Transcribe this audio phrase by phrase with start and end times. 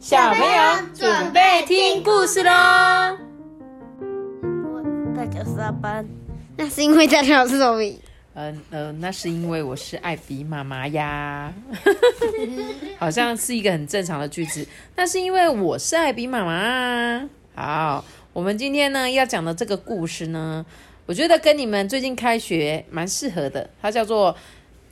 [0.00, 2.50] 小朋友准备听故事喽。
[5.14, 6.02] 大家上班，
[6.56, 7.82] 那是因为大家是什么？
[8.32, 11.52] 嗯呃，那是因为我是艾比妈妈呀，
[12.98, 14.66] 好像是一个很正常的句子。
[14.96, 17.28] 那是因为我是艾比妈妈啊。
[17.54, 20.64] 好，我们今天呢要讲的这个故事呢，
[21.04, 23.68] 我觉得跟你们最近开学蛮适合的。
[23.82, 24.34] 它叫做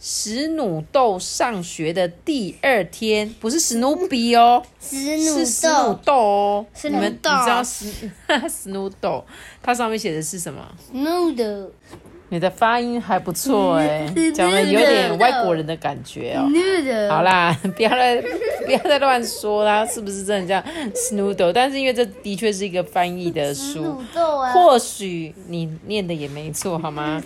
[0.00, 6.66] 史努豆上学的第二天，不是史努比哦，史是史努豆哦。
[6.72, 7.90] 史你们你知道史
[8.48, 9.24] 史努豆，
[9.60, 11.70] 它上面写的是什么？noodle
[12.30, 16.46] 你的发音还不错哎，讲的有点外国人的感觉哦。
[17.08, 18.20] 好啦， 不要再
[18.66, 21.52] 不要再乱说啦，是不是真的叫 Snoodle？
[21.52, 24.02] 但是因为这的确是一个翻译的书，
[24.52, 27.22] 或许你念的也没错，好吗？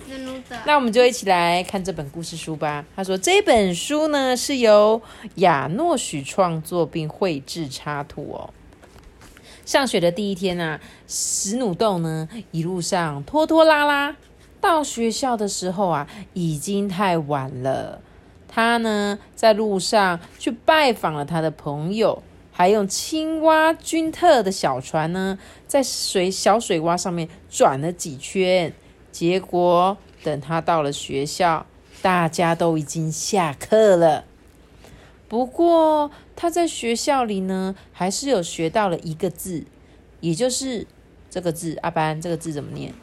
[0.64, 2.84] 那我们就一起来看这本故事书吧。
[2.94, 5.00] 他说这本书呢是由
[5.36, 8.50] 亚诺许创作并绘制插图哦。
[9.64, 14.14] 上学的第一天啊，史努豆呢一路上拖拖拉拉，
[14.62, 18.00] 到学校的时候啊，已经太晚了。
[18.46, 28.72] 他呢在路上去拜访了他的朋友，还用青蛙君特的小船呢，在水小水洼上面转了几圈。
[29.10, 31.66] 结果等他到了学校，
[32.00, 34.24] 大家都已经下课了。
[35.28, 39.64] 不过他在学校里呢，还是有学到了一个字，
[40.20, 40.86] 也就是
[41.28, 41.76] 这个字。
[41.82, 42.94] 阿班，这个字怎么念？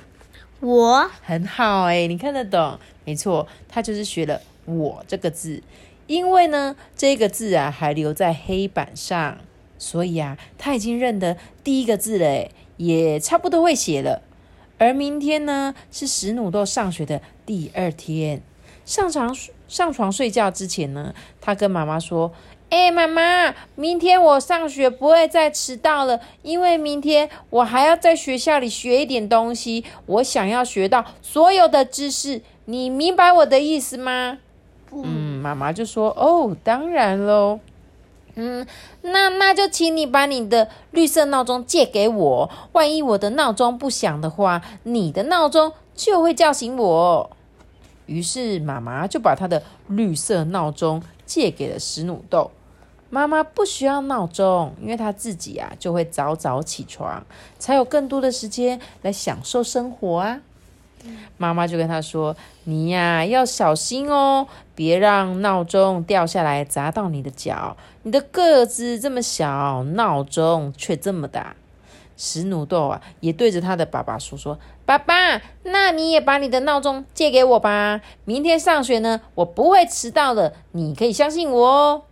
[0.62, 2.78] 我很好哎、你看得懂？
[3.06, 5.64] 没错，他就是学了“我”这个字，
[6.08, 9.38] 因为呢，这个字啊还留在黑板上，
[9.78, 14.22] 所以啊，他已经认得第一个字了，也差不多会写了。
[14.78, 18.42] 而明天呢，是史努豆上学的第二天。
[18.86, 19.34] 上场
[19.70, 22.34] 上床睡觉之前呢，他跟妈妈说
[22.70, 34.40] ：“哎、妈妈，明天我上学不会再迟到了，因为明天我还要在学校里学一点东西，我想要学到所有的知识，你明白我的意思吗？”
[34.92, 37.60] 嗯，妈妈就说：“哦，当然喽。”
[38.36, 38.66] 嗯，
[39.02, 47.30] 那那就请你把你的绿色闹钟借给我，万一我的闹钟不响的话，你的闹钟就会叫醒我。
[48.10, 52.52] 于是妈妈就把她的绿色闹钟借给了史努豆。
[53.12, 57.26] 妈妈不需要闹钟，因为她自己啊就会早早起床，
[57.58, 60.42] 才有更多的时间来享受生活啊。
[61.38, 64.46] 妈妈就跟他说：“你呀、要小心哦，
[64.76, 67.78] 别让闹钟掉下来砸到你的脚。
[68.04, 71.56] 你的个子这么小，闹钟却这么大。”
[72.22, 78.02] 史努豆啊，也对着他的爸爸说：“说爸爸，那你也把你的闹钟借给我吧。
[78.26, 82.04] 明天上学呢，我不会迟到的，你可以相信我哦。”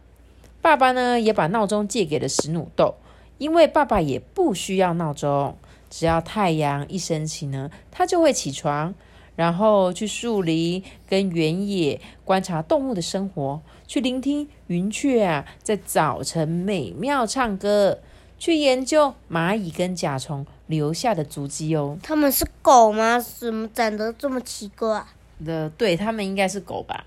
[0.63, 2.95] 爸爸呢，也把闹钟借给了史努豆，
[3.37, 5.57] 因为爸爸也不需要闹钟。
[5.89, 8.93] 只要太阳一升起呢，他就会起床，
[9.35, 17.99] 然后去树林跟原野观察动物的生活，去聆听云雀啊在早晨美妙唱歌，
[18.39, 21.97] 去研究蚂蚁跟甲虫留下的足迹哦。
[22.01, 23.19] 他们是狗吗？
[23.19, 25.03] 怎么长得这么奇怪？
[25.45, 27.05] 的，对他们应该是狗吧？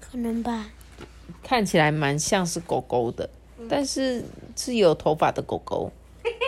[0.00, 0.66] 可能吧。
[1.42, 3.28] 看起来蛮像是狗狗的，
[3.68, 5.90] 但是是有头发的狗狗，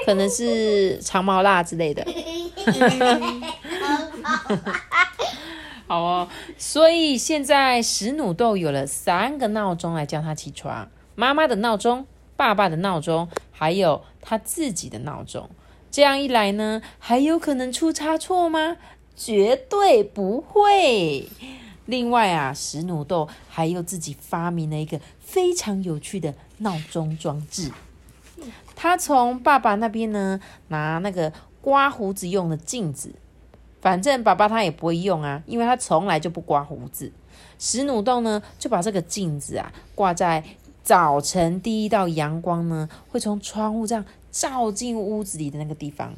[0.06, 2.06] 可能是长毛腊之类的。
[5.86, 12.06] 好哦，所以现在史努豆有了三个闹钟来叫他起床：妈妈的闹钟、
[12.36, 15.48] 爸爸的闹钟，还有他自己的闹钟。
[15.90, 18.76] 这样一来呢，还有可能出差错吗？
[19.16, 21.28] 绝对不会。
[21.86, 27.70] 另外啊，史努豆还有自己发明了一个非常有趣的闹钟装置。
[28.74, 33.14] 他从爸爸那边呢拿那个刮胡子用的镜子，
[33.80, 37.12] 反正爸爸他也不会用啊，因为他从来就不刮胡子。
[37.58, 40.42] 史努豆呢就把这个镜子啊挂在
[40.84, 46.14] 早晨第一道阳光呢会从窗户这样照进屋子里的那个地方。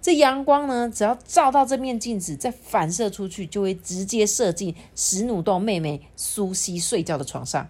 [0.00, 7.68] 这阳光呢，只要照到这面镜子，再反射出去，就会直接射进史努豆妹妹苏西睡觉的床上，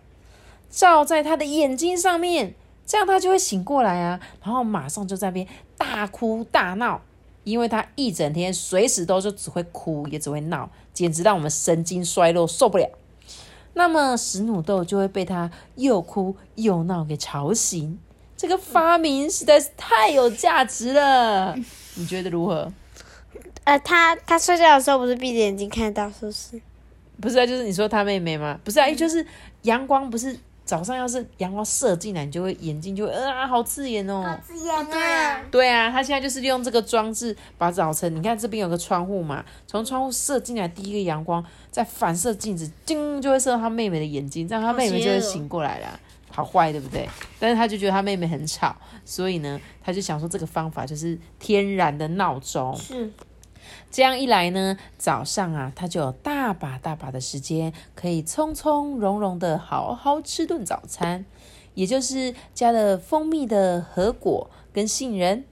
[0.71, 2.55] 照在她的眼睛上面，
[2.85, 7.01] 这样她就会醒过来啊，然后马上就在那边大哭大闹，
[7.45, 12.87] 因为她一整天随时都就只会哭，也只会闹，简直让我们神经衰弱，受不了。
[13.77, 17.99] 那么石努豆就会被他又哭又闹给吵醒。
[18.35, 21.55] 这个发明实在是太有价值了，
[21.95, 22.73] 你觉得如何？
[23.65, 26.61] 呃，他他睡觉的时候不是闭着眼睛看得到，是不是？
[27.21, 28.59] 不是啊，就是你说他妹妹吗？
[28.65, 29.25] 不是啊，就是
[29.63, 30.35] 阳光不是
[30.67, 34.23] 早上要是阳光射进来，你就会眼睛就会啊，好刺眼哦。
[34.23, 35.41] 好刺眼啊！
[35.51, 46.01] 对啊，他现在就是利用这个装置，把早晨你看这边有个窗户嘛，从窗户射进来第一个阳光，再反射镜子，叮就会射到他妹妹的眼睛，这样他妹妹就会醒过来了。
[46.29, 47.09] 好坏，对不对？
[47.39, 48.77] 但是他就觉得他妹妹很吵，
[49.07, 52.77] 所以呢，他就想说这个方法就是天然的闹钟。
[52.77, 53.11] 是，
[53.91, 61.25] 这样一来呢，早上啊，他就有大把大把的时间，可以从从容容的好好吃顿早餐，
[61.75, 65.45] 也就是加了蜂蜜的核果跟杏仁，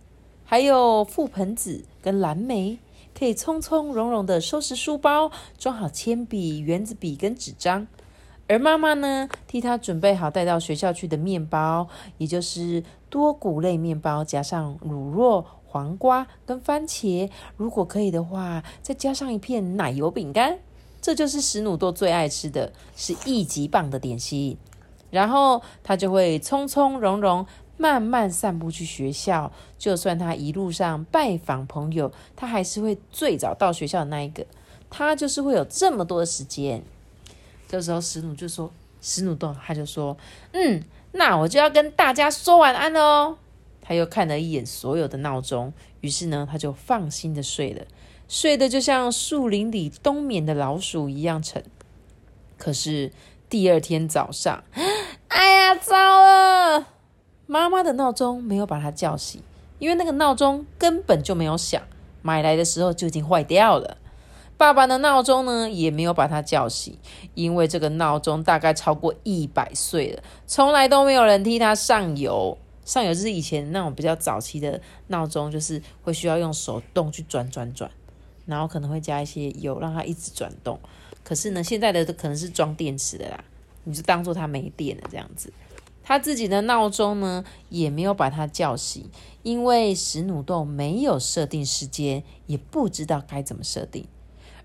[0.45, 2.79] 还有覆盆子跟蓝莓，
[3.19, 7.87] 可以从从容容的收拾书包，装好铅笔、圆子笔跟纸张。
[8.47, 11.89] 而妈妈呢，替他准备好带到学校去的面包，
[12.19, 15.43] 也就是多谷类面包，加上乳酪、
[15.75, 17.29] 黄瓜跟番茄。
[17.57, 20.61] 如果可以的话，再加上一片奶油饼干。
[21.03, 24.57] 这就是史努豆最爱吃的是一级棒的点心。
[25.11, 27.45] 然后他就会从从容容、
[27.77, 29.51] 慢慢散步去学校。
[29.77, 34.47] 就算他一路上拜访朋友，他还是会最早到学校的那一个。
[34.89, 36.85] 他就是会有这么多的时间。
[37.69, 38.71] 这时候史努就说
[39.03, 40.17] ：“史努豆，他就说，
[40.53, 43.37] 嗯，那我就要跟大家说晚安喽。”
[43.87, 47.85] 他又看了一眼所有的闹钟，于是呢，他就放心的睡了，
[48.27, 51.63] 睡得就像树林里冬眠的老鼠一样沉。
[52.57, 53.13] 可是
[53.51, 54.65] 第二天早上，
[55.29, 56.87] 哎呀，糟了！
[57.47, 59.43] 妈妈的闹钟没有把他叫醒，
[59.79, 61.83] 因为那个闹钟根本就没有响，
[62.23, 63.99] 买来的时候就已经坏掉了。
[64.57, 66.97] 爸爸的闹钟呢，也没有把他叫醒，
[67.35, 72.57] 因为这个闹钟大概超过一百岁了，从来都没有人替他上油。
[72.85, 77.91] 上游就是以前那种比较早期的闹钟，就是会需要用手动去转转转，
[78.47, 80.79] 然后可能会加一些油让它一直转动。
[81.23, 83.43] 可是呢，现在的可能是装电池的啦，
[83.85, 85.53] 你就当做它没电了这样子。
[86.07, 89.09] 他自己的闹钟呢，也没有把他叫醒，
[89.43, 94.07] 因为史努豆没有设定时间，也不知道该怎么设定。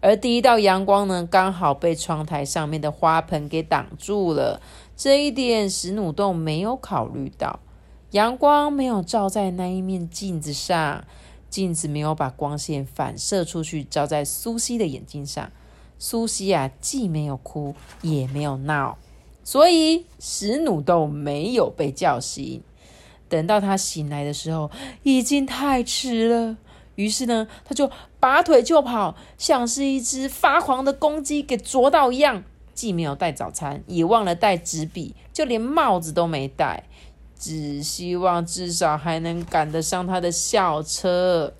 [0.02, 4.62] 而第一道阳光呢，刚好被窗台上面的花盆给挡住了。
[4.98, 7.62] 这一点史努豆没有考虑到，
[8.12, 11.04] 阳光没有照在那一面镜子上，
[11.48, 15.52] 镜子没有把光线反射出去，照在苏西的眼睛上。
[16.00, 18.98] 苏西啊，既没有哭，也没有闹，
[19.44, 22.64] 所以史努豆没有被叫醒。
[23.28, 24.72] 等到他醒来的时候，
[25.04, 26.58] 已经太迟了。
[26.96, 32.44] 于是呢，他就拔腿就跑，像是一只发狂的公鸡给啄到一样。
[32.74, 36.86] 既没有带早餐，也忘了带纸笔，就连帽子都没戴，
[37.40, 41.54] 只希望至少还能赶得上他的校车。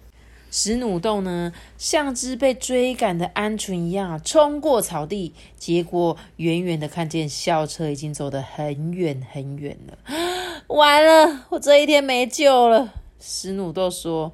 [0.52, 9.98] 史努豆呢，像只被追赶的鹌鹑一样冲过草地，结果远远的看见校车已经走得很远很远了。
[10.68, 12.94] 完了，我这一天没救了。
[13.20, 14.32] 史努豆说。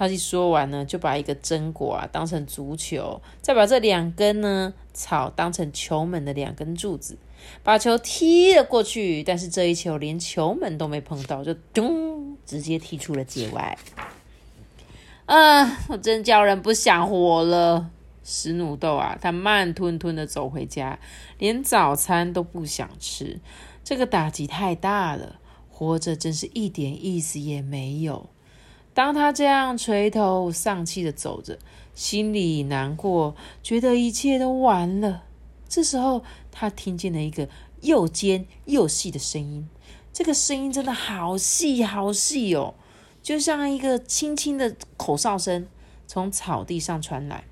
[0.00, 7.16] 他一说完呢，就把一个榛果啊当成足球，再把这两根呢草当成球门的两根柱子，
[7.62, 9.22] 把球踢了过去。
[9.22, 13.78] 但是这一球连球门都没碰到，就咚，直接踢出了界外。
[15.26, 17.90] 啊，我真叫人不想活了。
[18.24, 20.98] 史努豆啊，他慢吞吞的走回家，
[21.38, 23.38] 连早餐都不想吃。
[23.84, 25.36] 这个打击太大了，
[25.70, 28.28] 活着真是一点意思也没有。
[28.92, 31.56] 当他这样垂头丧气的走着，
[31.98, 35.24] 心里难过，觉得一切都完了。
[35.68, 37.48] 这时候，他听见了一个
[37.80, 39.68] 又尖又细的声音。
[40.12, 42.76] 这个声音真的好细好细哦，
[43.20, 45.66] 就像一个轻轻的口哨声
[46.06, 47.42] 从草地上传来，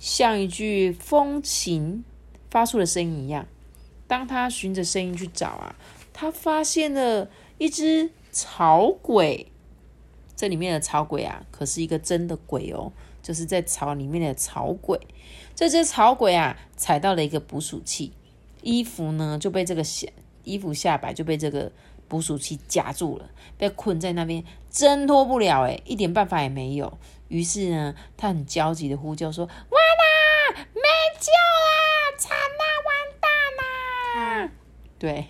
[0.00, 2.02] 像一句风琴
[2.50, 3.46] 发出的声音一样。
[4.08, 5.76] 当他循着声音去找啊，
[6.12, 9.46] 他发现了一只草鬼。
[10.34, 12.90] 这里面的草鬼啊，可是一个真的鬼哦，
[13.22, 14.98] 就是在草里面的草鬼。
[15.54, 18.12] 这只草鬼啊，踩到了一个捕鼠器，
[18.62, 20.08] 衣服呢就被这个下
[20.44, 21.70] 衣服下摆就被这个
[22.08, 26.98] 捕鼠器夹住了，被困在那边，挣脱不了哎，一点办法也没有。
[27.28, 30.82] 于是呢，他很焦急的呼救说：“完啦，没
[31.18, 34.52] 救啦，惨啦，完蛋啦！”
[34.98, 35.28] 对。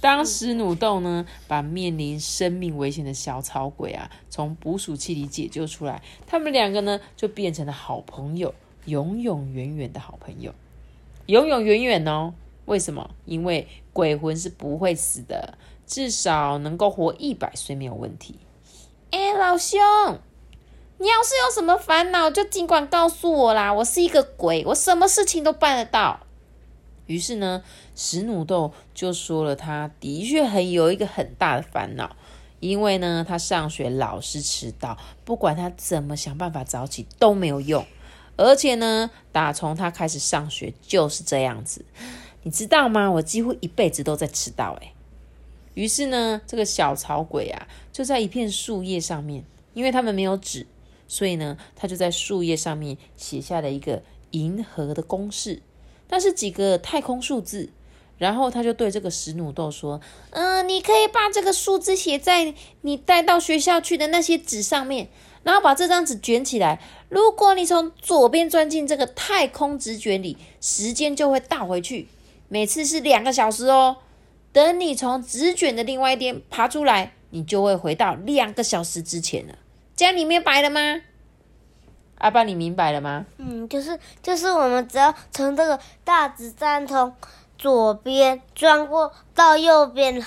[0.00, 10.54] 当时努豆呢，把面临生命危险的小草鬼啊，从捕鼠器里解救出来，他们两个呢，就变成了好朋友，永永远远的好朋友，
[11.26, 12.34] 永永远远哦。
[12.66, 13.10] 为什么？
[13.24, 18.38] 因为鬼魂是不会死的，至少能够活一百岁没有问题。
[19.10, 19.80] 哎，老兄，
[20.98, 26.20] 你要是有什么烦恼，就尽管告诉我啦，我是一个鬼，我什么事情都办得到。
[27.08, 27.64] 于是呢，
[27.96, 32.14] 史努豆就说了，他的确很有一个很大的烦恼，
[32.60, 37.84] 因为呢，他上学老是迟到，不管他怎么想办法早起都没有用，
[38.36, 41.84] 而且呢，打从他开始上学就是这样子，
[42.42, 43.10] 你知道吗？
[43.10, 44.92] 我几乎一辈子都在迟到，诶。
[45.74, 50.66] 于是呢，这个小草鬼啊，就在一片树叶上面，因为他们没有纸，
[51.06, 55.62] 所以呢，他就在树叶上面写下了一个银河的公式，
[56.08, 57.70] 但是几个太空数字。
[58.16, 60.00] 然后他就对这个史努豆说
[60.30, 65.08] ：“嗯，你可以把这个数字写在你带到学校去的那些纸上面，
[65.44, 66.80] 然后把这张纸卷起来。
[67.08, 72.08] 如果你从左边钻进这个太空纸卷里，时间就会倒回去，
[72.48, 73.98] 每次是两个小时哦。”
[74.52, 79.54] 等你从纸卷的另外一边爬出来，你就会回到两个小时之前了。
[79.94, 81.02] 这样你明白了吗？
[82.18, 83.26] 阿爸，你明白了吗？
[83.38, 87.12] 嗯，就是就是我们只要从这个大纸站从
[87.58, 90.24] 左边转过到右边，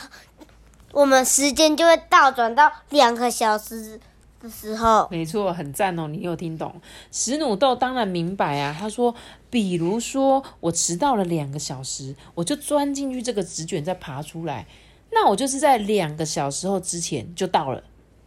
[0.91, 3.99] 我们时间就会倒转到两个小时。
[4.41, 6.07] 的时候，没错，很赞哦！
[6.07, 6.73] 你有听懂？
[7.11, 8.75] 石努豆当然明白啊。
[8.75, 9.13] 他说
[9.51, 14.65] ：“比如说，我迟到了两个小时，我就钻进去这个纸卷，再爬出来，
[15.11, 17.83] 那我就是在两个小时后之前就到了，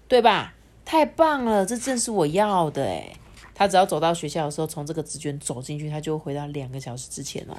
[0.06, 0.54] 对吧？
[0.84, 3.16] 太棒了，这正是我要的诶
[3.54, 7.54] 他只要走到学校的时候，从这个纸卷走进去，他就会回到两个小时之前哦，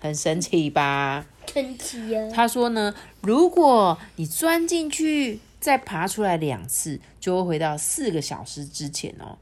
[0.00, 1.24] 很神奇吧？
[1.52, 2.28] 神奇呀！
[2.34, 5.40] 他说呢，如果你钻进去。
[5.60, 9.36] 再爬出来两次，就会回到四个小时之前哦。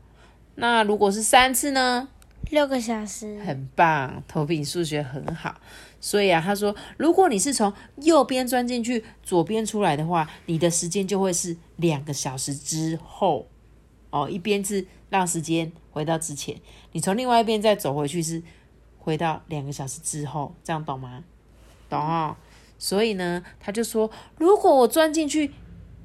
[0.54, 2.08] 那如果是三次呢？
[2.48, 3.38] 六个小时。
[3.40, 5.60] 很棒，头比数学很好。
[6.00, 13.46] 所以啊，他说，如果你是从右边钻进去，左边出来的话，你的时间就会是两个小时之后
[14.22, 14.30] 哦。
[14.30, 16.56] 一边是让时间回到之前，
[16.92, 18.42] 你从另外一边再走回去是
[18.98, 21.22] 回到两个小时之后，这样懂吗？
[21.88, 22.36] 懂哦。
[22.78, 25.52] 所以呢，他就说，如果我钻进去。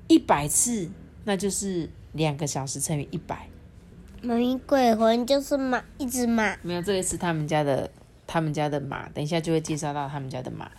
[0.07, 0.89] 一百次，
[1.23, 3.47] 那就是两个小时乘以一百。
[4.21, 6.57] 妈咪，鬼魂就是马，一只马。
[6.63, 7.89] 没有，这个是他们家的，
[8.27, 9.07] 他们家的马。
[9.09, 10.69] 等一下就会介绍到他们家的马。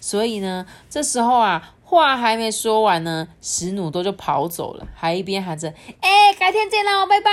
[0.00, 7.30] 所以呢，这时候啊，话还没说完呢，史努多就跑走了，还一边喊着：“哎，改天见喽，拜拜！”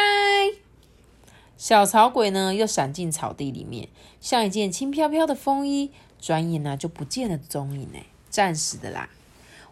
[1.56, 3.88] 小草鬼呢，又闪进草地里面，
[4.20, 7.88] 像一件轻飘飘的风衣，转眼呢就不见了踪影。
[7.94, 9.08] 哎，暂时的啦。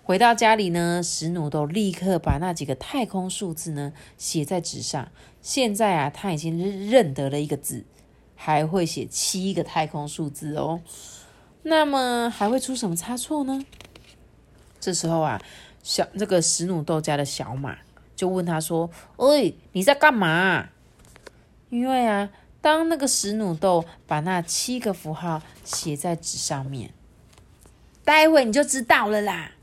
[0.03, 5.09] 回到家里呢，史努都立刻把那几个太空数字呢写在纸上。
[5.41, 7.85] 现在啊，他已经认得了一个字，
[8.35, 10.81] 还会写七个太空数字哦。
[11.63, 13.65] 那么还会出什么差错呢？
[14.85, 15.41] 这时候啊，
[15.81, 17.75] 小这个史努豆家的小马
[18.15, 18.87] 就问他说
[19.17, 20.69] ：“喂，你在干嘛？”
[21.71, 22.29] 因为啊，
[22.61, 26.91] 当那个史努豆把那七个符号写在纸上面，
[28.03, 29.53] 待会你就知道了啦。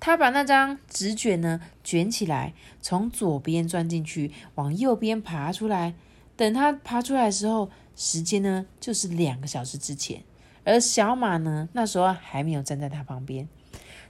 [0.00, 5.92] 他把那张纸卷呢卷起来，从左边钻进去，往右边爬出来。
[6.38, 10.22] 等他爬出来的时候，时间呢就是两个小时之前。
[10.64, 13.46] 而小马呢，那时候还没有站在他旁边。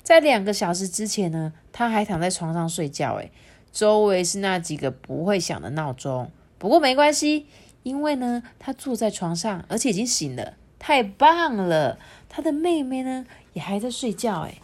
[0.09, 3.17] 在两个小时之前呢，他还躺在床上睡觉。
[3.17, 3.31] 诶，
[3.71, 6.31] 周围是那几个不会响的闹钟。
[6.57, 7.47] 不过没关系，
[7.83, 11.99] 因为呢，他坐在床上，而且已经醒了，太棒了。
[12.27, 14.41] 他的妹妹呢，也还在睡觉。
[14.45, 14.63] 诶。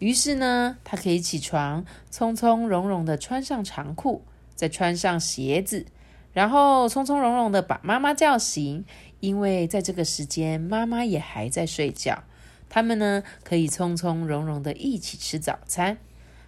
[0.00, 4.22] 于是呢，他可以起床，从从容容的穿上长裤，
[4.54, 5.86] 再穿上鞋子，
[6.34, 8.84] 然后从从容容的把妈妈叫醒。
[9.20, 12.24] 因为在这个时间，妈妈也还在睡觉。
[12.70, 15.98] 他们呢，可以从从容容的一起吃早餐。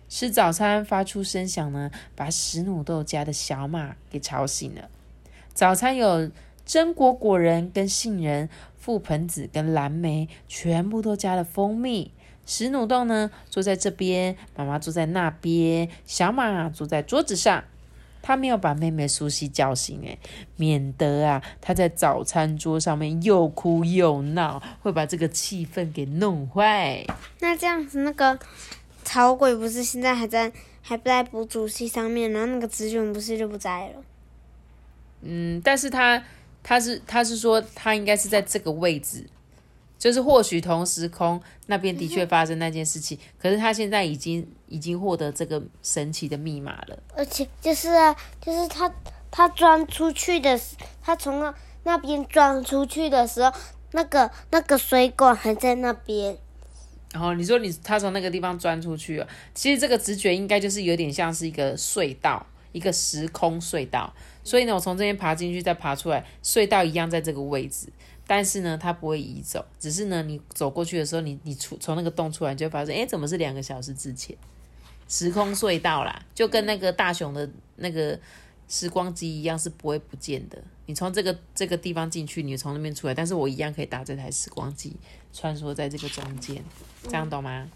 [0.09, 4.89] 吃早餐发出声响呢，把史努豆家的小马给吵醒了。
[5.53, 6.31] 早餐有
[6.67, 8.49] 榛果果仁跟杏仁，
[8.83, 12.13] 覆盆子跟蓝莓，全部都加了蜂蜜。
[12.45, 17.65] 史努豆呢，坐在这边，妈妈坐在那边，小马坐在桌子上。
[18.23, 20.19] 他没有把妹妹苏西叫醒，诶，
[20.57, 27.05] 免得啊，他在早餐桌上面又哭又闹，会把这个气氛给弄坏。
[27.41, 28.39] 那这样子，那个
[29.03, 34.05] 草鬼不是现在还在，还不在补主席上面，然后那个纸卷不是就不在了？
[35.23, 36.23] 嗯，但是他
[36.63, 39.27] 他是他是说他应该是在这个位置。
[40.03, 46.99] 就是或许同时空那边的确发生那件事情，可是他现在已经已经获得这个神奇的密码了。
[47.17, 48.93] 而且就是啊，就是他
[49.31, 50.59] 他钻出去的，
[51.01, 51.55] 他从那
[51.85, 53.53] 那边钻出去的时候，
[53.93, 56.37] 那个那个水管还在那边。
[57.13, 64.13] 然后你说你他从那个地方钻出去了，其实这个直觉应该就是有点像是一个隧道，一个时空隧道。
[64.43, 67.87] 所以呢，我从这边爬进去再爬出来，隧道一样在这个位置。
[68.27, 74.37] 但是呢，它不会移走，只是呢，你走过去的时候，你你出从那个洞出来，你就会发现，哎，怎么是两个小时之前？
[75.09, 78.19] 时空隧道啦，就跟那个大雄的那个
[78.69, 80.57] 时光机一样，是不会不见的。
[80.87, 84.97] 你从这个这个地方进去，你从那边出来，但是我一样可以搭这台时光机
[85.33, 86.65] 穿梭在这个中间，
[87.03, 87.69] 这样懂吗？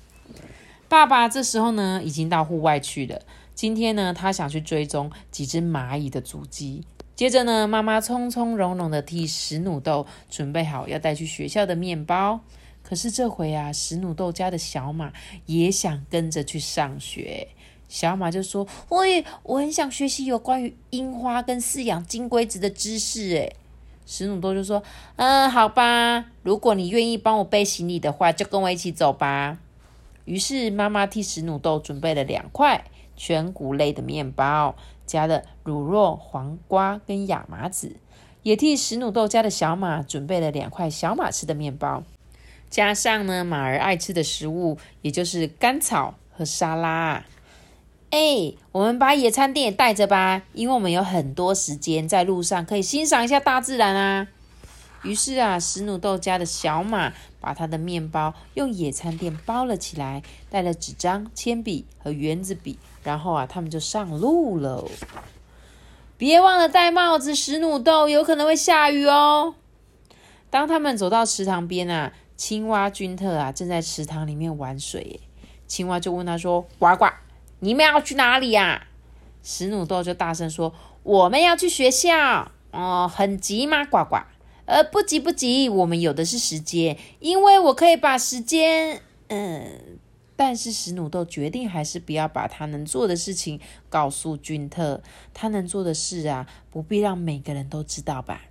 [0.88, 3.20] 爸爸这时候呢，已经到户外去了。
[3.54, 6.84] 今天呢，他想去追踪几只蚂蚁的足迹。
[7.16, 12.40] 接着呢，妈妈从从容容的替史努豆准备好要带去学校的面包。
[12.82, 15.10] 可是这回啊，史努豆家的小马
[15.46, 17.48] 也想跟着去上学。
[17.88, 23.56] 小马就说：“我也我很想学习有关于樱花跟饲养金龟子的知识。”诶
[24.04, 24.82] 史努豆就说
[25.16, 29.58] ：“嗯，好吧，如果你愿意帮我背行李的话，就跟我一起走吧。”
[30.26, 32.84] 于是妈妈替史努豆准备了两块
[33.16, 34.76] 全谷类的面包。
[35.06, 37.96] 加的乳酪、黄瓜跟亚麻籽，
[38.42, 42.02] 也替史努豆家的小马准备了两块小马吃的面包，
[42.68, 47.24] 加上呢马儿爱吃的食物，也就是甘草和沙拉。
[48.10, 54.28] 哎，我们把野餐垫也带着吧，因为我们有很多时间在路上可以欣赏一下大自然啊。
[55.02, 62.78] 于是啊，史努豆家的小马把他的面包用野餐垫包了起来，带了纸张、铅笔和圆子笔。
[63.06, 64.84] 然后啊，他们就上路了。
[66.18, 69.54] 别忘了戴帽子，史努豆有可能会下雨哦。
[70.50, 75.20] 当他们走到池塘边啊，青蛙君特啊正在池塘里面玩水。
[75.68, 77.06] 青蛙就问他说：“呱呱，
[77.60, 78.88] 你们要去哪里呀？”
[79.44, 83.84] 史努豆就大声说：“我们要去学校。”哦，很急吗？
[83.84, 84.16] 呱呱。
[84.64, 89.98] 呃，不急不急，我们有的是时间，因为我可以把时间，嗯。
[90.36, 95.02] 但是史努豆决定还是不要把他能做的事情告诉君特。
[95.32, 98.42] 他能做的事啊，不必让每个人都知道吧。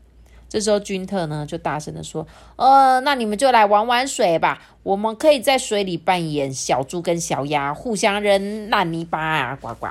[0.47, 2.25] 这时候君特呢就大声的说
[2.55, 4.61] ：“呃，那你们就来玩玩水吧。
[4.83, 9.87] 我们可以在水里扮演小猪跟小鸭，互相扔烂泥巴啊，呱呱。”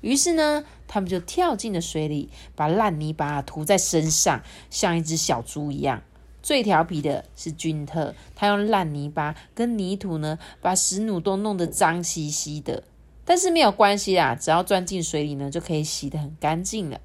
[0.00, 6.02] 于是呢，他们就跳进了水里，把烂泥巴涂在身上，像一只小猪一样。
[6.42, 12.82] 最调皮的是君特，他用烂泥巴跟泥土呢，把石努都弄得脏兮兮的。
[13.24, 17.00] 但是没有关系啦，只要钻进水里呢，就可以洗得很干净了。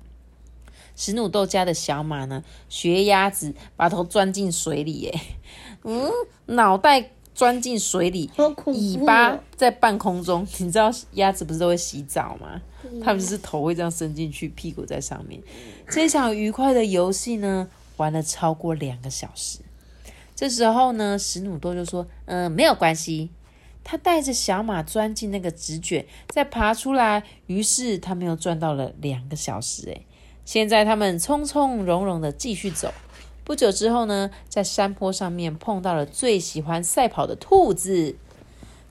[0.95, 5.19] 史努豆家的小马呢，学鸭子把头钻进水里，耶，
[5.83, 6.09] 嗯，
[6.47, 8.31] 脑袋钻进水里，
[8.65, 10.47] 尾巴在半空中。
[10.59, 12.61] 你知道鸭子不是都会洗澡吗？
[13.03, 15.41] 它们是头会这样伸进去，屁股在上面。
[15.89, 17.67] 这场愉快的游戏呢？
[17.97, 19.59] 玩了超过两个小时，
[20.35, 23.29] 这时候呢，史努多就说：“嗯，没有关系。”
[23.87, 27.23] 他带着小马钻进那个纸卷，再爬出来。
[27.45, 29.83] 于是他们又转到了两个小时。
[29.83, 30.05] 诶，
[30.43, 32.91] 现在他们从从容容的继续走。
[33.43, 38.15] 不久之后呢，在山坡上面碰到了最喜欢赛跑的兔子。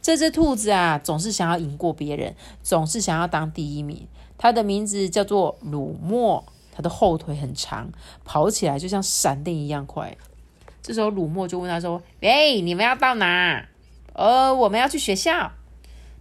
[0.00, 4.06] 这只兔子啊，总是想要赢过别人，总是想要当第一名。
[4.38, 6.44] 它的名字叫做鲁莫。
[6.74, 7.92] 他的后腿很长，
[8.24, 10.16] 跑起来就像闪电一样快。
[10.82, 13.68] 这时候鲁莫就问他说：“喂，你们要到哪
[14.12, 15.52] ？”“呃，我们要去学校，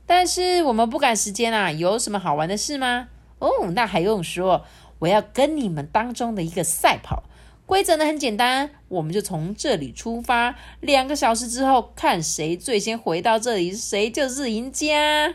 [0.05, 1.71] 但是我们不赶时间啊。
[1.71, 4.63] 有什么好玩的事吗？”“哦，那还用说，
[4.99, 7.23] 我要跟你们当中的一个赛跑。
[7.65, 15.33] 规则呢很简单，我们就从这里出发，两个小时之后看谁最先回到这里，谁就是赢家。”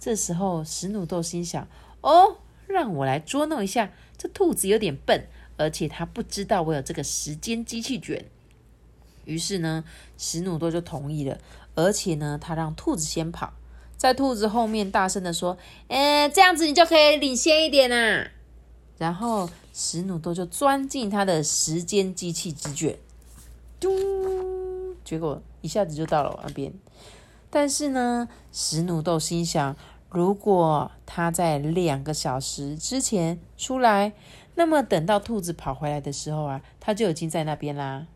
[0.00, 1.68] 这时候史努豆心想
[2.00, 3.90] ：“哦，让我来捉弄一下。”
[4.20, 8.26] 这兔子有点笨，而且它不知道我有这个时间机器卷。
[9.24, 9.82] 于是呢，
[10.18, 11.38] 史努多就同意了，
[11.74, 13.54] 而且呢，他让兔子先跑，
[13.96, 15.56] 在兔子后面大声的说
[15.88, 18.30] ：“呃，这样子你就可以领先一点啊。”
[18.98, 22.98] 然后史努多就钻进他的时间机器之卷，
[23.80, 26.70] 嘟，结果一下子就到了那边。
[27.48, 29.74] 但是呢，史努豆心想。
[30.10, 34.12] 如果他在两个小时之前出来，
[34.56, 38.06] 那么等到兔子跑回来的时候啊，他就已经在那边啦。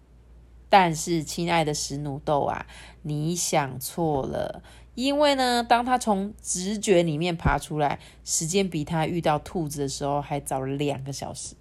[0.69, 2.67] 但是，亲爱的史努豆啊，
[3.03, 4.61] 你想错了，
[4.97, 11.55] 因为呢，当他从直觉里面爬出来，时间比他遇到兔子的时候还早了两个小时。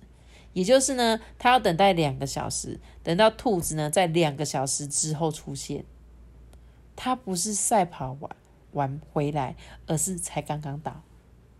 [0.53, 5.85] 也就是呢，他要等待两个小时，等到兔子呢在两个小时之后出现。
[6.95, 8.35] 他不是赛跑完。
[8.73, 9.55] 玩回来，
[9.87, 11.01] 而是才刚刚到，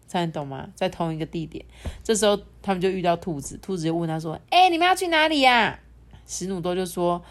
[0.08, 0.69] 才能懂吗？
[0.76, 1.65] 在同一个地点，
[2.04, 5.80] 这时候他们就遇到兔子，兔子就问他说：“哎，你们要去哪里呀？”
[6.28, 7.23] 史努多就说：“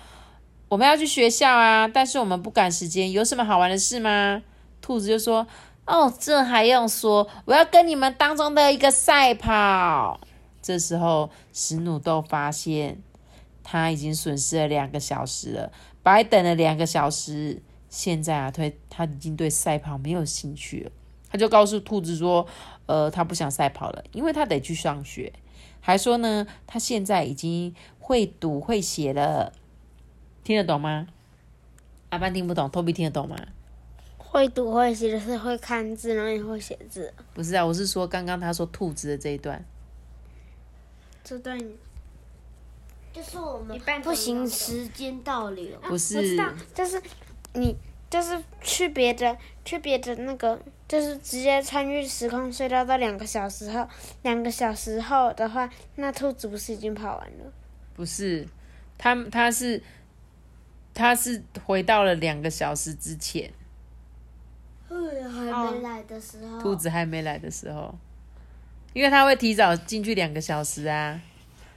[0.69, 4.43] 我们要去学校啊，但是我们不赶时间，有什么好玩的事吗？”
[4.81, 5.47] 兔子就说
[5.87, 7.29] ：“哦，这还用说？
[7.45, 10.21] 我要跟你们当中的一个赛跑。”
[10.61, 13.03] 这时候史努豆发现
[13.65, 17.63] 他已经损失了两个小时了，白等了两个小时。
[17.93, 20.91] 现在啊，他他已经对赛跑没有兴趣了。
[21.31, 22.47] 他就告诉兔子说
[22.87, 25.31] ：“呃，他不想赛跑了，因为他得去上学。
[25.81, 29.53] 还说呢，他现在已经会读会写了，
[30.43, 31.07] 听得懂吗？
[32.09, 33.37] 阿班听不懂，托比听得懂吗？
[34.17, 37.13] 会读会写就是会看字，然后也会写字。
[37.35, 39.63] 不是啊，我是说刚刚他说兔子的这一段，
[41.23, 41.59] 这段
[43.13, 45.79] 就是我们不行，时间倒流。
[45.83, 46.37] 不是，
[46.75, 47.03] 就是
[47.55, 47.77] 你
[48.11, 53.87] 就是去别的去别的那个，就是直接穿越时空隧道到两个小时后，
[54.23, 57.53] 两个小时后的话，那兔子不是已经跑完了？
[57.95, 58.47] 不是，
[58.99, 59.83] 他他是
[60.95, 63.51] 他是回到了两个小时之前，
[64.89, 67.95] 还没来的时候，兔子还没来的时候，
[68.93, 71.21] 因为他会提早进去两个小时啊。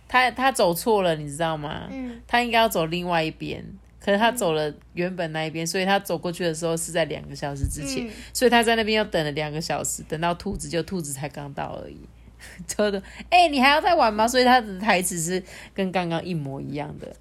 [0.07, 1.87] 他他走错了，你知道吗？
[1.89, 3.65] 嗯，他应该要走另外一边，
[4.05, 11.97] 可是他走了原本那一边，所以他走过去的时候是在两个小时之前，所以他在那边又等了两个小时，等到兔子就兔子才刚到而已。
[12.67, 14.27] 车的，哎，你还要再玩吗？
[14.27, 15.41] 所以他的台词是
[15.73, 17.15] 跟刚刚一模一样的。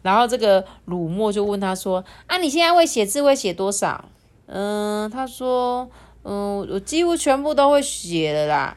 [0.00, 4.08] 然后这个鲁墨就问他说：“啊，你现在会写字会写多少？”
[4.46, 5.90] 嗯，他说
[6.24, 8.74] ：“嗯，我几乎全部都会写了啦，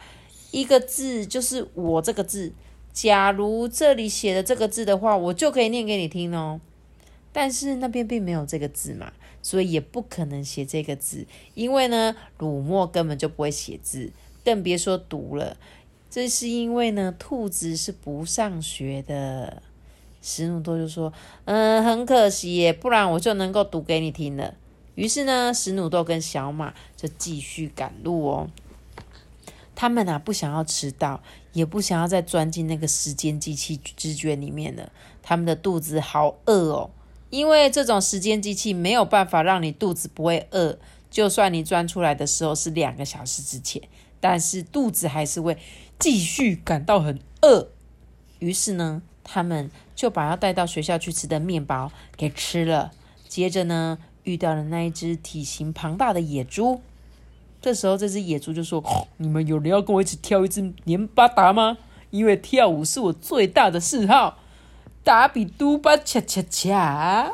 [0.51, 2.51] 一个字就是我这个字。”
[2.91, 6.59] 假如这里写的这个字的话，我就可以念给你听哦。
[7.41, 11.25] 但是那边并没有这个字嘛，所以也不可能写这个字。
[11.53, 14.11] 因为呢，鲁墨根本就不会写字，
[14.43, 15.55] 更别说读了。
[16.09, 19.63] 这是因为呢，兔子是不上学的。
[20.21, 21.13] 史努多就说
[21.45, 24.55] ：“嗯，很可惜耶，不然我就能够读给你听了。”
[24.95, 28.49] 于是呢，史努豆跟小马就继续赶路哦。
[29.75, 31.23] 他们啊，不想要迟到，
[31.53, 34.91] 也不想要再钻进那个时间机器之卷里面了。
[35.23, 36.89] 他们的肚子好饿哦，
[37.29, 40.77] 因为这种时间机器没有办法让你肚子不会饿，
[41.11, 43.81] 就算你钻出来的时候是两个小时之前，
[44.19, 45.57] 但是肚子还是会
[45.99, 47.69] 继续感到很饿。
[48.39, 52.91] 于是呢，他们就把要带到学校去吃的面包给吃了。
[53.27, 56.81] 接着呢，遇到了那一只体型庞大的野猪。
[57.61, 58.81] 这时候，这只野猪就说
[59.17, 61.77] ：“你们有人要跟我一起跳一支年巴达吗？
[62.09, 64.39] 因为跳舞是我最大的嗜好。”
[65.03, 67.33] 达比嘟巴恰恰恰。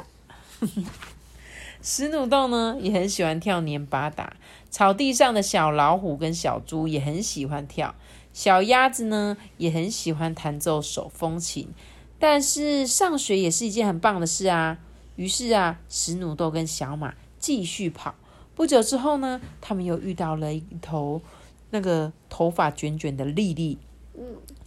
[1.81, 4.35] 史努豆呢也很喜欢跳年巴达，
[4.69, 7.93] 草地上的小老虎跟小猪也很喜欢跳，
[8.33, 11.69] 小鸭子呢也很喜欢弹奏手风琴。
[12.17, 14.79] 但是上学也是一件很棒的事啊。
[15.15, 18.15] 于是啊，史努豆跟小马继续跑。
[18.55, 21.21] 不久之后呢，他们又遇到了一头
[21.69, 23.77] 那个头发卷卷的莉莉。
[24.17, 24.23] 嗯，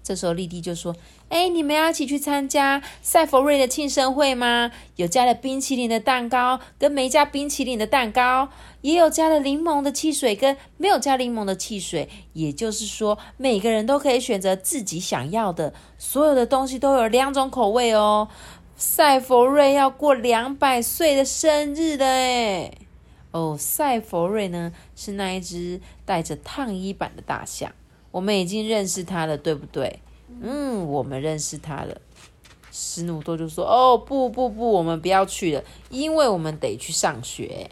[0.09, 0.97] 这时候莉蒂就说
[1.29, 4.71] ：“哎，你们要一起去参加赛佛瑞的庆生会吗？
[4.97, 8.49] 有加了冰淇淋的蛋糕，跟没加冰淇淋的蛋糕，
[8.81, 12.09] 也有加了柠檬的汽水，跟没有加柠檬的汽水。
[12.33, 18.29] 也就是说，每个人都可以选择自己想要的，所有的东西都有两种口味哦。
[18.75, 22.73] 赛佛瑞要过两百岁的生日了，哎。”
[23.33, 27.71] 哦，赛佛瑞呢是那一只带着烫衣板的大象，
[28.19, 30.01] 我们已经认识他了，对不对？
[30.43, 31.97] 嗯，我们认识他了。
[32.73, 37.71] 史努多就说：“哦，不不不，我们不要去了，因为我们得去上学。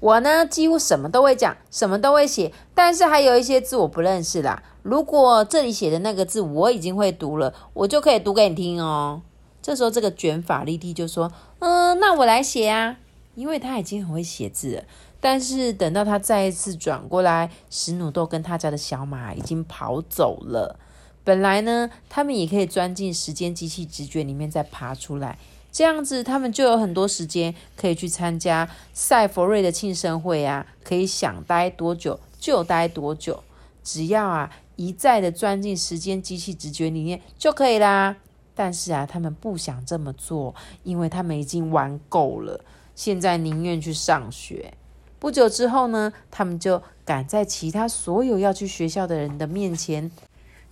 [0.00, 4.60] 我呢几乎什么都会讲，什么都会写，但是还有一些字我不认识啦。
[4.82, 9.22] 如果这里写的那个字我已经会读了，我就可以读给你听哦。”
[9.62, 12.96] 这时候，这个卷发立地就说：“嗯，那我来写啊。”
[13.36, 14.84] 因为他已经很会写字了，
[15.26, 20.78] 但是等到他再一次转过来，史努豆跟他家的小马已经跑走了。
[21.24, 25.36] 本来呢，他们也可以钻进时间机器直觉里面再爬出来，
[25.72, 33.42] 这样子他们就有很多时间可以去参加赛佛瑞的庆生会啊，可以想待多久就待多久，
[33.82, 38.14] 只要啊一再的钻进时间机器直觉里面就可以啦。
[38.54, 42.60] 但是啊，他们不想这么做，因为他们已经玩够了。
[42.94, 44.72] 现在宁愿去上学。
[45.18, 50.10] 不久之后呢，他们就赶在其他所有要去学校的人的面前。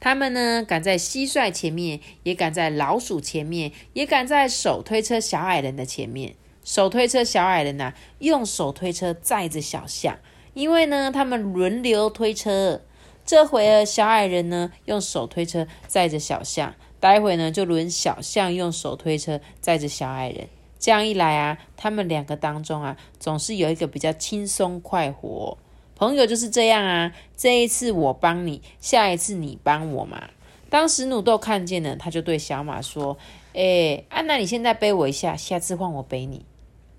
[0.00, 6.34] 他们呢，赶在蟋蟀前面，也赶在老鼠前面，也赶在手推车小矮人的前面。
[6.62, 10.18] 手推车小矮人呢，用手推车载着小象，
[10.52, 12.82] 因为呢，他们轮流推车。
[13.24, 20.48] 这回儿小矮人呢，用手推车载着小象，待会呢，就轮小象用手推车载着小矮人。
[20.84, 25.56] 这样一来啊，他们两个当中啊，总是有一个比较轻松快活。
[25.96, 30.28] 朋友就是这样啊，这一次我帮你，下一次你帮我嘛。
[30.68, 33.16] 当时努豆看见了，他就对小马说
[33.56, 36.44] ：“哎，啊，那你现在背我一下，下次换我背你。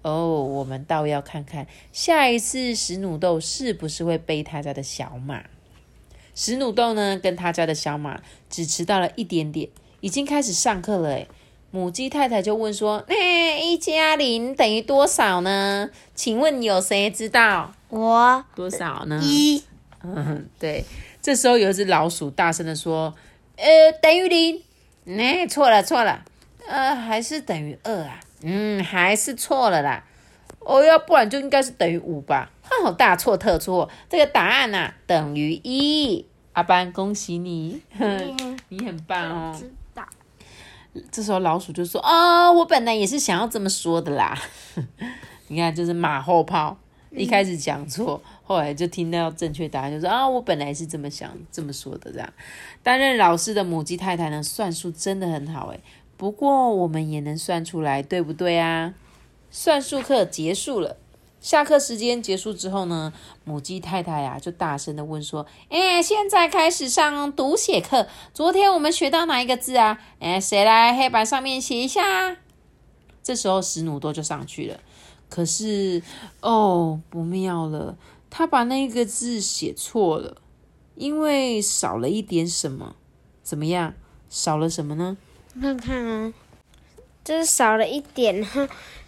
[0.01, 5.43] 哦，我们倒要看看下一次史努豆是不是会背他家的小马。
[6.33, 8.19] 史努豆呢，跟他家的小马
[8.49, 9.69] 只迟到了一点点，
[10.01, 11.11] 已经开始上课了。
[11.11, 11.27] 哎，
[11.75, 15.89] 母鸡太太就问说：“那一加零等于多少呢？
[16.13, 17.73] 请问有谁知道？
[17.89, 19.19] 我多少呢？
[19.21, 19.61] 一。
[20.01, 20.85] 嗯， 对。
[21.21, 23.13] 这时候有一只老鼠大声的说
[23.59, 24.61] ：“呃，等于零。
[25.03, 26.23] 那错了，错了。
[26.65, 28.21] 呃，还是等于二啊？
[28.41, 30.05] 嗯，还是错了啦。
[30.59, 32.49] 哦，要不然就应该是等于五吧？
[32.61, 33.89] 好，大错特错。
[34.09, 36.25] 这个答案呐，等于一。
[36.53, 37.81] 阿班，恭喜你，
[38.69, 39.61] 你很棒哦。”
[41.11, 44.37] 这时候老鼠就说：“哦，我本来也是想要这么说的啦。
[45.47, 46.77] 你看，就是马后炮，
[47.11, 52.11] 一开始讲错，后来就听到正确答案，就说啊，我本来是这么想这么说的。
[52.11, 52.33] 这样，
[52.81, 55.79] 担任老师的母鸡太太呢，算术真的很好诶。
[56.17, 58.93] 不过我们也能算出来，对不对啊？
[59.51, 60.97] 算术课结束了。”
[61.41, 68.07] 下课时间结束之后呢，母鸡太太呀就大声的问说：“哎，现在开始上读写课。
[68.33, 69.99] 昨天我们学到哪一个字啊？
[70.19, 72.37] 哎，谁来黑板上面写一下？”
[73.21, 74.79] 这时候史努多就上去了，
[75.29, 76.01] 可是
[76.41, 77.95] 哦，不妙了，
[78.31, 80.37] 他把那个字写错了，
[80.95, 82.95] 因为少了一点什么。
[83.43, 83.93] 怎么样？
[84.29, 85.15] 少了什么呢？
[85.61, 86.33] 看看啊，
[87.23, 88.35] 就是少了一点，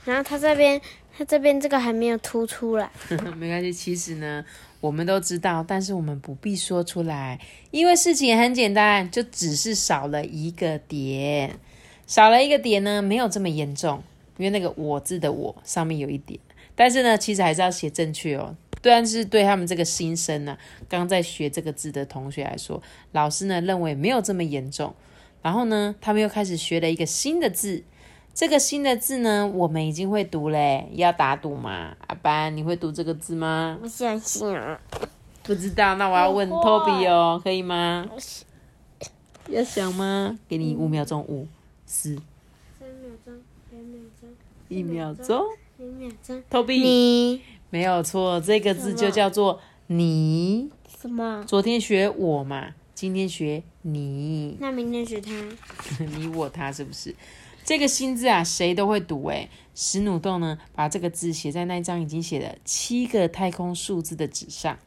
[0.06, 0.80] 然后他这边。
[1.18, 2.92] 它这边这个还没有凸出来，
[3.38, 3.74] 没关系。
[3.74, 4.46] 其实呢，
[4.80, 7.40] 我们都知道，但是我们不必说出来，
[7.72, 11.58] 因为事情很简单，就只是少了一个点，
[12.06, 14.04] 少了一个点呢，没有这么严重。
[14.38, 16.40] 因为那个“我”字的“我”上面有一点，
[16.76, 18.56] 但是呢，其实还是要写正确哦。
[18.80, 20.56] 但是对他们这个新生呢，
[20.88, 22.80] 刚在学这个字的同学来说，
[23.14, 24.94] 老师呢认为没有这么严重。
[25.42, 27.84] 然后呢，他们又开始学了一个新的字。
[28.38, 31.98] 这个新的字呢，我们已经会读嘞，要打赌吗？
[32.06, 33.80] 阿班，你会读这个字吗？
[33.82, 34.80] 不相信啊。
[35.42, 38.08] 不知道，那我要问 Toby 哦，可以吗？
[39.50, 40.38] 要想吗？
[40.48, 41.48] 给你五秒钟，五、
[41.88, 42.16] 四、
[42.80, 43.34] 三秒钟、
[43.72, 44.30] 两秒钟、
[44.70, 45.44] 一秒钟、
[45.78, 46.44] 零秒钟。
[46.48, 50.70] Toby，你没有错，这个字就叫做你。
[51.02, 51.44] 什么？
[51.48, 54.58] 昨天学我嘛，今天学你。
[54.60, 55.32] 那明天学他。
[56.16, 57.16] 你我他是不是？
[57.68, 59.50] 这个新字啊，谁都会读诶。
[59.76, 64.80] 史努豆呢，把这个字写在那张已经写了七个太空数字的纸上，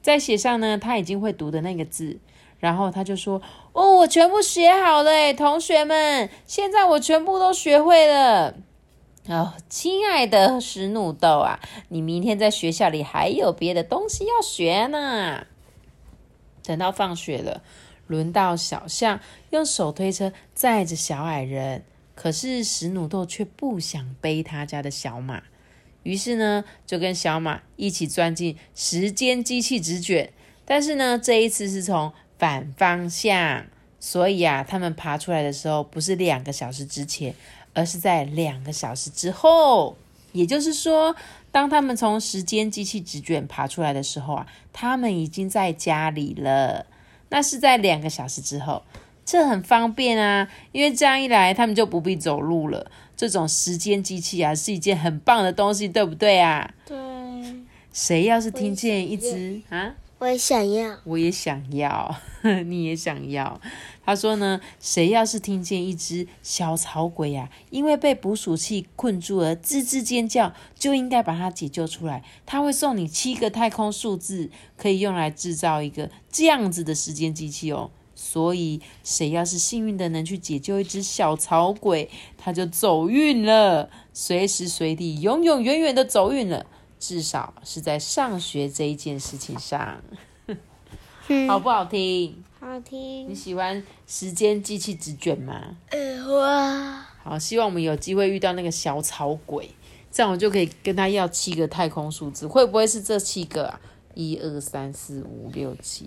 [0.00, 2.20] 再写上呢他已经会读的那个字，
[2.60, 3.42] 然后他就说
[3.74, 8.54] ：“哦，我全部写好了，同学们，现在我全部都学会了。”
[9.26, 15.48] 哦，亲爱的史努豆啊，你明天在学校里还有别的东西要学呢。
[16.62, 17.64] 等到放学了，
[18.06, 19.18] 轮到小象
[19.50, 21.82] 用手推车载着小矮人。
[22.20, 25.42] 可是史努豆却不想背他家的小马，
[26.02, 30.30] 于是呢，就跟小马一起钻进时间机器纸卷。
[30.66, 33.64] 但是呢，这一次是从反方向，
[33.98, 37.34] 所以啊，他们爬出来的时候不是两个小时之前，
[37.72, 39.96] 而是在两个小时之后。
[40.32, 41.16] 也就是说，
[41.50, 46.84] 当他们从时间机器纸卷爬出来的时候啊，他们已经在家里了。
[47.30, 48.82] 那是在两个小时之后。
[49.30, 52.90] 这很方便啊，因为这样一来，他们就不必走路了。
[53.16, 56.68] 这种时间机器啊，是一件很棒的东西，对不对啊？
[56.84, 56.98] 对。
[57.92, 59.94] 谁要是听见一只啊？
[60.18, 60.98] 我也想要。
[61.04, 62.12] 我也想要。
[62.66, 63.60] 你也想要。
[64.04, 72.24] 他说呢，谁要是听见一只小草鬼呀，因为被捕鼠器困住而吱吱尖叫，就应该把它解救出来。
[72.44, 77.92] 他会送你七个太空数字，可以用来制造一个这样子的时间机器哦。
[78.22, 86.66] 所以，谁要是幸运的能去解救一只小草鬼，他就走运了，随时随地、永永远远的走运了。
[86.98, 90.02] 至少是在上学这一件事情上，
[91.48, 92.44] 好不好听？
[92.60, 93.26] 好听。
[93.26, 95.78] 你喜欢时间机器纸卷吗？
[96.28, 97.06] 哇！
[97.24, 99.70] 好，希望我们有机会遇到那个小草鬼，
[100.12, 102.46] 这样我就可以跟他要七个太空数字。
[102.46, 103.80] 会不会是这七个啊？
[104.12, 106.06] 一二三四五六七。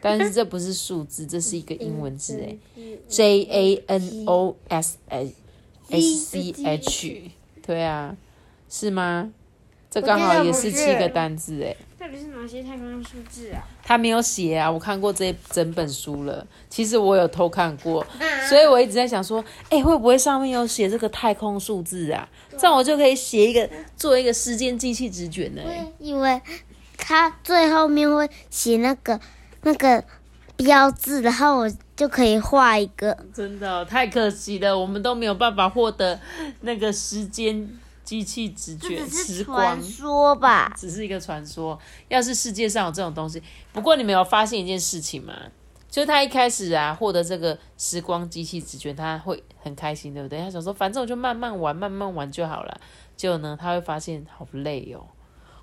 [0.00, 2.56] 但是这不是数字，这是一个英文字哎，
[3.08, 5.34] J A N O S A
[5.90, 7.30] S C H，
[7.66, 8.16] 对啊，
[8.68, 9.30] 是吗？
[9.90, 11.76] 这刚好也是七个单字哎。
[11.98, 13.60] 到底是哪些太空数字啊？
[13.82, 16.46] 他没有写啊，我看过这整本书了。
[16.70, 18.06] 其实我有偷看过，
[18.48, 22.26] 所以我一直在想说，哎，会不会上面有写这个太空数字啊？
[22.56, 25.62] 这样我就可以写一个，做一个时间机器纸卷呢。
[25.98, 26.40] 因为
[26.96, 29.20] 他最后面会写那个。
[29.62, 30.02] 那个
[30.56, 33.16] 标志，然后我就可以画一个。
[33.32, 36.18] 真的太可惜了，我们都没有办法获得
[36.60, 37.68] 那个时间
[38.04, 39.82] 机器直觉时光传。
[39.82, 40.72] 说吧？
[40.76, 41.78] 只是一个传说。
[42.08, 43.42] 要是世界上有这种东西，
[43.72, 45.34] 不过你们有发现一件事情吗？
[45.90, 50.38] 就是他一开始啊，获得这个时光机器直觉，他会很开心，对不对？
[50.38, 52.80] 他想说，反正我就慢慢玩，慢慢玩就好了。
[53.16, 55.04] 结果呢，他会发现好累哦，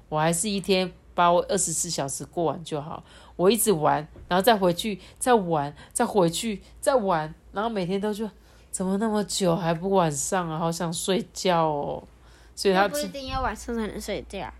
[0.10, 3.03] 我还是一天把我二十四小时过完就好。
[3.38, 8.30] 我一直玩，然后再回去，再玩，再回去，再玩，然后每天都就
[8.69, 10.60] 怎么那么久还不晚上啊？
[10.60, 12.04] 好想睡觉哦。
[12.54, 14.52] 所以他不一定要晚上才能睡觉。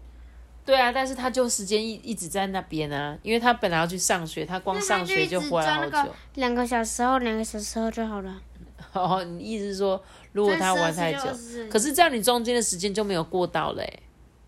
[0.64, 6.14] 对啊，但是他就时间一一直在那边啊，因为他本来要去上学，他光上学就花了好久。
[6.36, 8.42] 两个小时后，两个小时后就好了。
[8.94, 10.00] 哦，你意思是说，
[10.34, 11.22] 如果他玩太久，
[11.70, 14.04] 可是这样你中间的时间就没有过到嘞、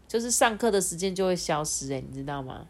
[0.07, 2.65] 就是上课的时间就会消失哎、你知道吗？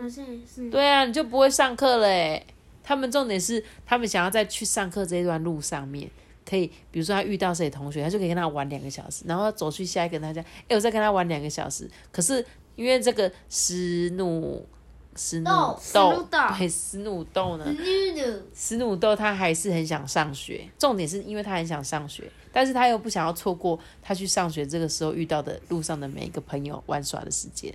[0.00, 0.70] 好像也是。
[0.70, 2.46] 对啊，你就不会上课嘞、
[2.82, 6.10] 他们重点是，他们想要在去上课这一段路上面，
[6.48, 11.88] 可以，比如说他遇到谁同学，他就可以跟他玩两个小时，然后走去下一个他家，哎、我再跟他玩两个小时。
[12.12, 12.44] 可是
[12.76, 14.66] 因为这个史努
[15.16, 15.46] 史努
[15.92, 17.64] 豆对史努豆呢，
[18.52, 27.72] 史努豆他还是很想上学，重点是因为他很想上学，但是他又不想要错过他去上学这个时候遇到的路上的每一个朋友玩耍的时间，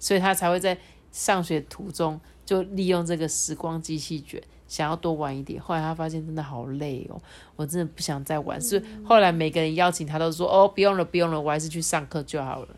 [0.00, 0.76] 所以他才会在
[1.12, 5.60] 上学途中就利用这个时光机器卷，想要多玩一点。
[5.60, 7.20] 后来他发现真的好累哦，
[7.56, 8.60] 我真的不想再玩。
[8.60, 12.68] 所以后来每个人邀请他都说哦，不用了，不用了，我还是去上课就好了。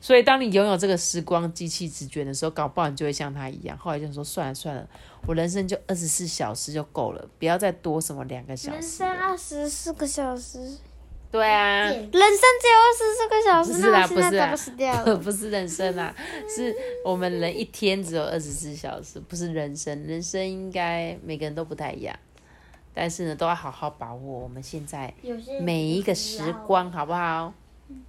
[0.00, 3.78] 所以，当你拥有这个时光机器直觉的时候，搞不好你就会像他一样。
[3.78, 4.84] 后来就说算了算了，
[5.28, 9.08] 我人生就二十四小时就够了，不要再多什么两个小人时生。
[9.08, 10.76] 二十四个小时，
[11.32, 15.16] 对啊，人生只有二十四个小时，不是啦不是啦早就死掉了。
[15.24, 16.14] 不是人生啊，
[16.46, 20.06] 是我们人一天只有二十四小时，不是人生。
[20.06, 22.14] 人生应该每个人都不太一样，
[22.92, 25.12] 但是呢，都要好好把握我们现在
[25.62, 27.54] 每一个时光，好不好？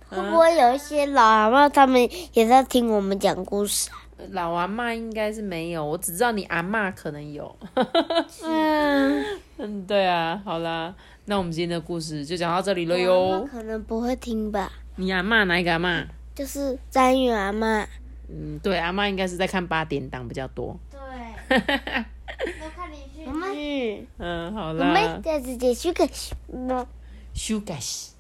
[0.09, 4.03] 会不会有一些老阿妈他们也在听我们讲故事啊？
[4.31, 7.53] 老阿妈应该是没有，我只知道你阿妈可能有。
[8.45, 9.25] 嗯，
[9.57, 10.93] 嗯，对啊，好啦，
[11.25, 13.47] 那我们今天的故事就讲到这里了哟。
[13.49, 16.05] 可能不会听吧，你阿妈哪一个阿妈？
[16.35, 17.87] 就是张宇阿妈。
[18.27, 20.77] 嗯，对，阿妈应该是在看八点档比较多。
[20.89, 20.99] 对，
[21.59, 24.07] 都看连续剧。
[24.17, 26.07] 嗯，好我们，下次结束个，
[26.51, 26.85] 嗯
[27.33, 28.12] 修改西。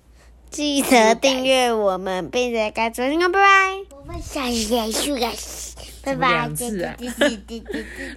[0.53, 3.75] 记得订阅我们，并且该收听哦，拜拜。
[3.89, 5.27] 我们下次结束个，
[6.03, 6.29] 拜拜。
[6.29, 6.95] 两次啊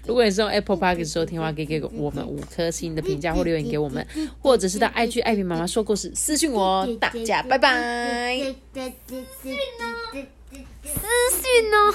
[0.05, 4.07] 如果你是用 Apple Park 收听的话，可以给我们五颗星的评价或留言给我们，
[4.39, 6.87] 或者是到 IG 爱萍妈妈说故事私信我哦。
[7.01, 8.39] 大家拜拜。
[8.75, 8.85] 私
[9.43, 9.57] 讯
[11.73, 11.95] 哦。